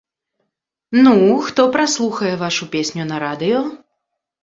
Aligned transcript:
Ну, 1.03 1.13
хто 1.51 1.61
праслухае 1.77 2.35
вашу 2.43 2.63
песню 2.75 3.03
на 3.15 3.25
радыё? 3.29 3.59